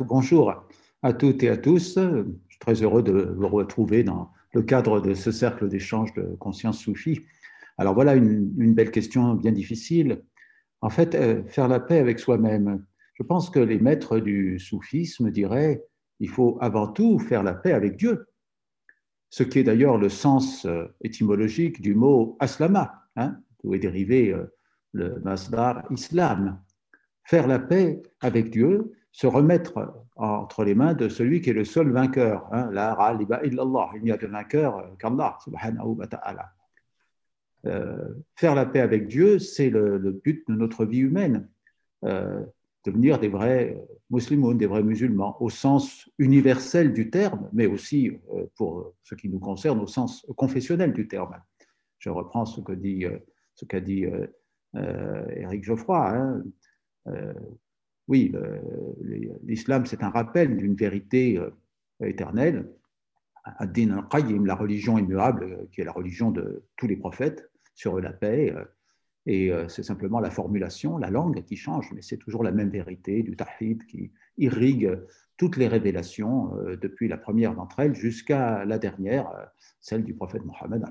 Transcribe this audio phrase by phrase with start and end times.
[0.00, 0.64] Bonjour
[1.02, 1.98] à toutes et à tous.
[1.98, 6.22] Je suis très heureux de vous retrouver dans le cadre de ce cercle d'échange de
[6.38, 7.20] conscience soufie.
[7.76, 10.22] Alors voilà une, belle question bien difficile.
[10.80, 12.82] En fait, euh, faire la paix avec soi-même.
[13.12, 15.84] Je pense que les maîtres du soufisme diraient
[16.20, 18.28] il faut avant tout faire la paix avec Dieu,
[19.28, 24.32] ce qui est d'ailleurs le sens euh, étymologique du mot aslama, hein, d'où est dérivé
[24.32, 24.46] euh,
[24.94, 26.58] le masdar islam.
[27.24, 31.64] Faire la paix avec Dieu, se remettre entre les mains de celui qui est le
[31.64, 32.48] seul vainqueur.
[32.52, 36.52] Hein, la illallah, il n'y a de vainqueur qu'Allah, subhanahu wa ta'ala.
[37.66, 41.48] Euh, faire la paix avec Dieu, c'est le, but de notre vie humaine.
[42.04, 42.44] Euh,
[42.84, 48.44] devenir des vrais musulmans, des vrais musulmans, au sens universel du terme, mais aussi, euh,
[48.56, 51.34] pour ce qui nous concerne, au sens confessionnel du terme.
[51.98, 53.06] Je reprends ce qu'a dit,
[53.54, 54.04] ce qu'a dit
[54.74, 56.10] Éric Geoffroy.
[56.10, 56.42] Hein.
[58.08, 58.34] oui,
[59.42, 61.40] l'islam, c'est un rappel d'une vérité
[62.02, 62.68] éternelle.
[63.44, 68.12] Ad-Din al-Qayyim, la religion immuable, qui est la religion de tous les prophètes, sur la
[68.12, 68.52] paix.
[68.54, 68.64] Euh,
[69.26, 72.68] et euh, c'est simplement la formulation, la langue qui change, mais c'est toujours la même
[72.68, 74.98] vérité du Tahid qui irrigue
[75.36, 79.30] toutes les révélations euh, depuis la première d'entre elles jusqu'à la dernière,
[79.80, 80.84] celle du prophète Mohammed.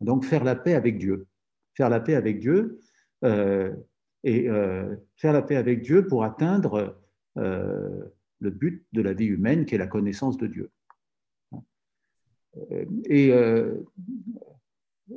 [0.00, 1.26] Donc faire la paix avec Dieu.
[1.78, 2.80] Faire la paix avec Dieu
[3.22, 4.48] et
[5.16, 7.00] faire la paix avec Dieu pour atteindre
[7.36, 10.70] le but de la vie humaine qui est la connaissance de Dieu.
[13.08, 13.32] Et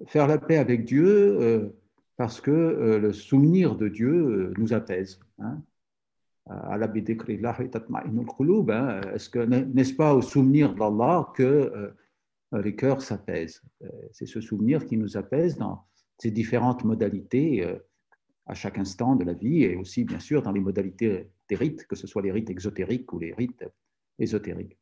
[0.07, 1.07] faire la paix avec Dieu
[1.41, 1.69] euh,
[2.17, 5.19] parce que euh, le souvenir de Dieu euh, nous apaise.
[5.39, 5.61] Hein.
[6.49, 6.89] Hein,
[9.13, 11.93] est-ce que n'est-ce pas au souvenir d'Allah que
[12.51, 13.61] les cœurs s'apaisent?
[14.11, 15.85] C'est ce souvenir qui nous apaise dans
[16.22, 17.66] ces différentes modalités
[18.45, 21.88] à chaque instant de la vie et aussi bien sûr dans les modalités des rites,
[21.88, 23.66] que ce soit les rites exotériques ou les rites
[24.19, 24.78] ésotériques.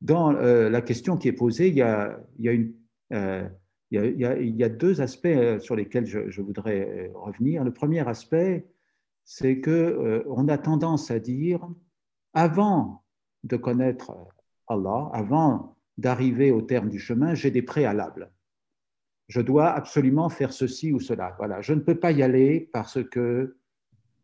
[0.00, 2.18] Dans la question qui est posée, il y a,
[3.90, 7.64] il y a deux aspects euh, sur lesquels je, voudrais euh, revenir.
[7.64, 8.66] Le premier aspect,
[9.24, 11.68] c'est que euh, on a tendance à dire,
[12.32, 13.04] avant
[13.42, 14.12] de connaître
[14.68, 18.30] Allah, avant d'arriver au terme du chemin, j'ai des préalables.
[19.30, 21.34] Je dois absolument faire ceci ou cela.
[21.38, 23.56] Voilà, je ne peux pas y aller parce que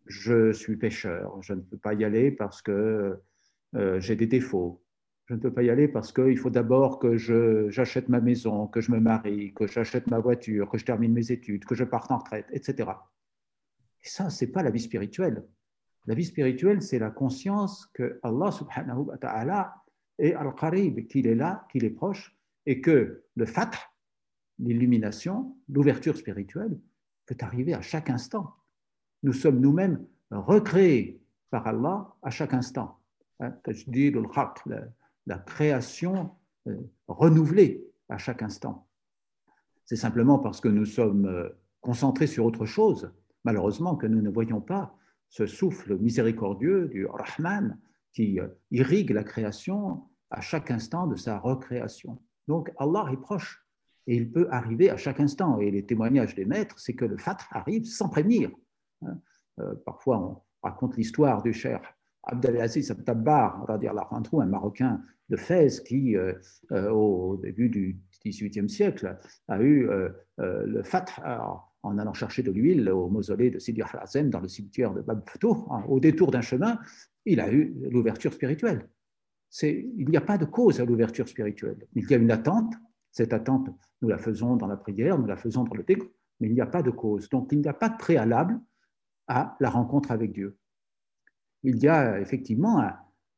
[0.06, 1.40] je suis pécheur.
[1.42, 3.16] Je ne peux pas y aller parce que
[3.98, 4.82] j'ai des défauts
[5.26, 8.80] je ne peux pas y aller parce qu'il faut d'abord que j'achète ma maison, que
[8.80, 12.10] je me marie, que j'achète ma voiture, que je termine mes études, que je parte
[12.12, 12.90] en retraite, etc.
[14.04, 15.44] Et ça, ce n'est pas la vie spirituelle.
[16.06, 19.74] La vie spirituelle, c'est la conscience que Allah subhanahu wa ta'ala
[20.18, 23.78] est al-qarib, qu'il est là, qu'il est proche, et que le fatah,
[24.58, 26.78] l'illumination, l'ouverture spirituelle,
[27.26, 28.54] peut arriver à chaque instant.
[29.22, 32.98] Nous sommes nous-mêmes recréés par Allah à chaque instant.
[33.40, 33.54] Hein,
[35.26, 36.30] la création
[36.68, 36.76] euh,
[37.08, 38.86] renouvelée à chaque instant.
[39.84, 41.48] C'est simplement parce que nous sommes euh,
[41.80, 43.12] concentrés sur autre chose,
[43.44, 44.96] malheureusement, que nous ne voyons pas
[45.28, 47.78] ce souffle miséricordieux du Rahman
[48.12, 52.20] qui euh, irrigue la création à chaque instant de sa recréation.
[52.48, 53.65] Donc Allah est proche
[54.06, 55.58] et il peut arriver à chaque instant.
[55.58, 58.50] Et les témoignages des maîtres, c'est que le Fatah arrive sans prévenir.
[59.02, 59.18] Hein.
[59.84, 61.80] parfois, on raconte l'histoire du cher
[62.26, 66.32] Abdelaziz Abtabbar, un Marocain de Fès qui, euh,
[66.72, 69.16] euh, au début du XVIIIe siècle,
[69.48, 74.28] a eu euh, le fatah en allant chercher de l'huile au mausolée de Sidi Harazem
[74.28, 76.78] dans le cimetière de Bab hein, Au détour d'un chemin,
[77.24, 78.88] il a eu l'ouverture spirituelle.
[79.62, 81.86] Il n'y a pas de cause à l'ouverture spirituelle.
[81.94, 82.74] Il y a une attente.
[83.16, 83.70] Cette attente,
[84.02, 86.60] nous la faisons dans la prière, nous la faisons dans le texte, mais il n'y
[86.60, 87.28] a pas de cause.
[87.30, 88.60] Donc, il n'y a pas de préalable
[89.26, 90.58] à la rencontre avec Dieu
[91.66, 92.78] il y a effectivement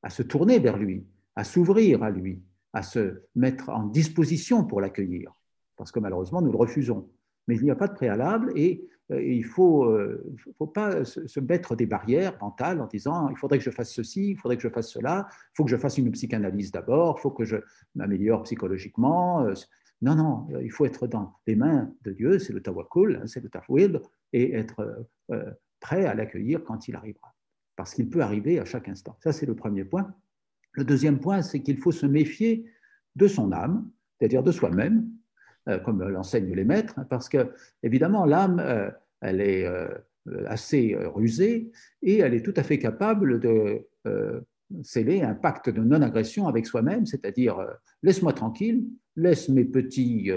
[0.03, 4.81] à, se tourner vers lui, à s'ouvrir à lui, à se mettre en disposition pour
[4.81, 5.33] l'accueillir,
[5.77, 7.10] parce que malheureusement, nous le refusons.
[7.47, 10.22] Mais il n'y a pas de préalable et, il ne faut, euh,
[10.58, 14.30] faut, pas se, mettre des barrières mentales en disant il faudrait que je fasse ceci,
[14.30, 17.22] il faudrait que je fasse cela, il faut que je fasse une psychanalyse d'abord, il
[17.22, 17.56] faut que je
[17.94, 19.44] m'améliore psychologiquement.
[19.44, 19.54] Euh,
[20.03, 23.42] non, non, il faut être dans les mains de Dieu, c'est le tawakkul, hein, c'est
[23.42, 24.00] le tafwid,
[24.33, 25.09] et être
[25.80, 27.34] prêt à l'accueillir quand il arrivera
[27.78, 29.16] parce qu'il peut arriver à chaque instant.
[29.22, 30.12] Ça, c'est le premier point.
[30.72, 32.68] Le deuxième point, c'est qu'il faut se méfier
[33.15, 33.88] de son âme,
[34.18, 35.17] c'est-à-dire de soi-même, euh,
[35.84, 39.88] comme l'enseignent les maîtres, parce que, évidemment, l'âme, euh, elle est euh,
[40.47, 41.70] assez rusée
[42.03, 43.86] et elle est tout à fait capable de
[44.82, 47.59] sceller un pacte de non-agression avec soi-même, c'est-à-dire
[48.03, 48.84] laisse-moi tranquille,
[49.16, 50.30] laisse mes petits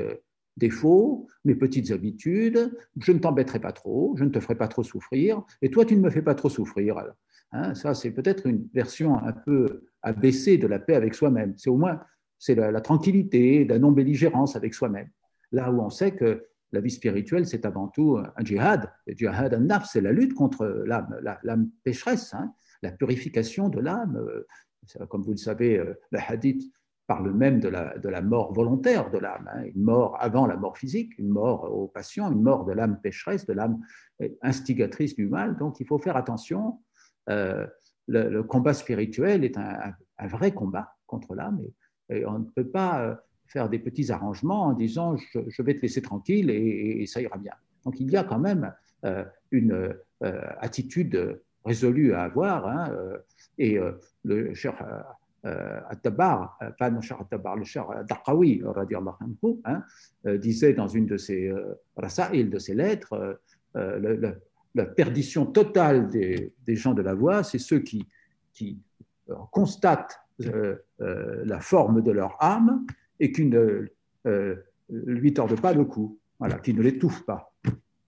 [0.57, 4.83] défauts, mes petites habitudes, je ne t'embêterai pas trop, je ne te ferai pas trop
[4.83, 6.97] souffrir, et toi, tu ne me fais pas trop souffrir.
[7.51, 11.53] Hein, ça, c'est peut-être une version un peu abaissée de la paix avec soi-même.
[11.57, 11.99] C'est au moins
[12.39, 15.09] c'est la, tranquillité, la non-belligérance avec soi-même.
[15.51, 18.89] Là où on sait que la vie spirituelle, c'est avant tout un djihad.
[19.07, 24.25] Le djihad an-nafs, c'est la lutte contre l'âme, l'âme pécheresse, hein, la purification de l'âme.
[25.09, 26.63] Comme vous le savez, le hadith
[27.07, 31.11] parle même de la, mort volontaire de l'âme, hein, une mort avant la mort physique,
[31.19, 33.81] une mort aux passions, une mort de l'âme pécheresse, de l'âme
[34.41, 35.57] instigatrice du mal.
[35.57, 36.79] Donc il faut faire attention.
[37.29, 37.67] Euh,
[38.07, 39.93] le, combat spirituel est un,
[40.27, 41.61] vrai combat contre l'âme
[42.09, 43.15] et, on ne peut pas euh,
[43.51, 47.53] faire des petits arrangements en disant je, vais te laisser tranquille et, ça ira bien.
[47.85, 48.73] Donc il y a quand même
[49.05, 49.95] euh, une
[50.59, 52.91] attitude résolue à avoir hein,
[53.57, 53.77] et
[54.23, 54.75] le cher
[55.43, 58.63] At-Tabar, pas le cher At-Tabar, le cher Daqawi,
[59.65, 59.83] hein,
[60.37, 63.39] disait dans une de ses de ses lettres,
[63.73, 68.07] la perdition totale des, gens de la voix, c'est ceux qui
[69.51, 72.85] constatent la forme de leur âme
[73.21, 73.87] et qui ne
[74.89, 77.53] lui tordent pas le cou, voilà, qui ne l'étouffent pas.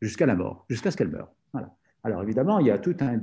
[0.01, 1.31] Jusqu'à la mort, jusqu'à ce qu'elle meure.
[2.04, 3.21] Alors évidemment, il y a tout un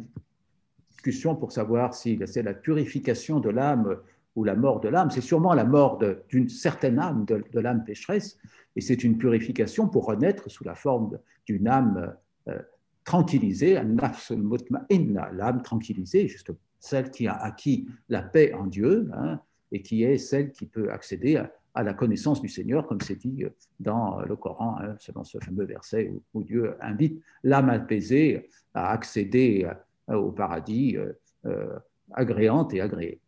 [0.89, 3.99] discussion pour savoir si c'est la purification de l'âme
[4.35, 5.11] ou la mort de l'âme.
[5.11, 5.99] C'est sûrement la mort
[6.31, 8.39] d'une certaine âme, de, l'âme pécheresse,
[8.77, 12.15] et c'est une purification pour renaître sous la forme d'une âme
[12.49, 12.59] euh,
[13.05, 19.41] tranquillisée, l'âme tranquillisée, juste celle qui a acquis la paix en Dieu, hein,
[19.73, 23.45] et qui est celle qui peut accéder à, la connaissance du Seigneur, comme c'est dit
[23.79, 29.69] dans le Coran, hein, selon ce fameux verset où, Dieu invite l'âme apaisée à accéder
[30.09, 31.13] à, au paradis euh,
[31.47, 31.79] euh,
[32.13, 33.21] agréante et agréée.